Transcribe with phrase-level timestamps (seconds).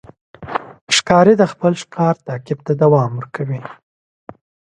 [0.95, 3.61] ښکاري د خپل ښکار تعقیب ته دوام ورکوي.